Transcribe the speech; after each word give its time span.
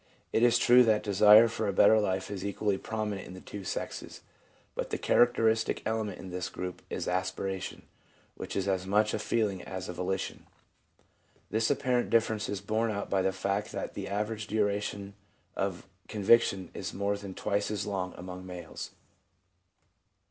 It 0.33 0.41
is 0.41 0.57
true 0.57 0.81
that 0.85 1.03
desire 1.03 1.47
for 1.47 1.67
a 1.67 1.73
better 1.73 1.99
life 1.99 2.31
is 2.31 2.43
equally 2.43 2.79
prominent 2.79 3.27
in 3.27 3.35
the 3.35 3.39
two 3.39 3.63
sexes; 3.63 4.21
but 4.73 4.89
the 4.89 4.97
characteristic 4.97 5.83
element 5.85 6.17
in 6.17 6.31
this 6.31 6.49
group 6.49 6.81
is 6.89 7.07
aspiration, 7.07 7.83
which 8.33 8.55
is 8.55 8.67
as 8.67 8.87
much 8.87 9.13
a 9.13 9.19
feeling 9.19 9.61
as 9.61 9.87
a 9.89 9.93
volition. 9.93 10.47
This 11.51 11.69
apparent 11.69 12.09
difference 12.09 12.49
is 12.49 12.61
borne 12.61 12.89
out 12.89 13.11
by 13.11 13.21
the 13.21 13.31
fact 13.31 13.71
that 13.73 13.93
the 13.93 14.07
average 14.07 14.47
duration 14.47 15.13
of 15.55 15.85
conviction 16.07 16.71
is 16.73 16.95
more 16.95 17.15
than 17.15 17.35
twice 17.35 17.69
as 17.69 17.85
long 17.85 18.15
among 18.17 18.43
males. 18.43 18.89